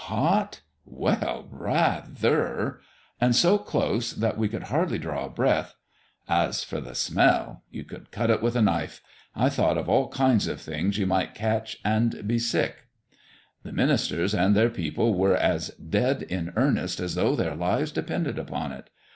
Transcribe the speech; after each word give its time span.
Hot? 0.05 0.61
Well, 0.83 1.47
rather! 1.51 2.79
And 3.19 3.35
so 3.35 3.59
close 3.59 4.13
that 4.13 4.35
we 4.35 4.49
could 4.49 4.63
hardly 4.63 4.97
draw 4.97 5.25
a 5.25 5.29
breath. 5.29 5.75
As 6.27 6.63
for 6.63 6.81
the 6.81 6.95
smell 6.95 7.61
you 7.69 7.83
could 7.83 8.09
cut 8.09 8.31
it 8.31 8.41
with 8.41 8.55
a 8.55 8.63
knife 8.63 9.01
I 9.35 9.47
thought 9.49 9.77
of 9.77 9.87
all 9.87 10.07
kinds 10.07 10.47
of 10.47 10.59
things 10.59 10.97
you 10.97 11.05
might 11.05 11.35
catch 11.35 11.77
and 11.85 12.27
be 12.27 12.39
sick. 12.39 12.87
"The 13.61 13.71
ministers 13.73 14.33
and 14.33 14.55
their 14.55 14.71
people 14.71 15.13
were 15.13 15.35
as 15.37 15.69
dead 15.75 16.23
in 16.23 16.51
earnest 16.55 16.99
as 16.99 17.13
though 17.13 17.35
their 17.35 17.53
lives 17.53 17.91
depended 17.91 18.39
upon 18.39 18.71
it. 18.71 18.89